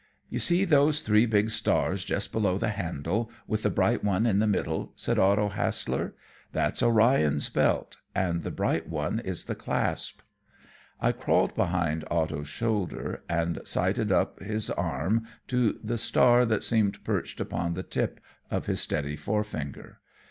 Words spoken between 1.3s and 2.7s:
stars just below the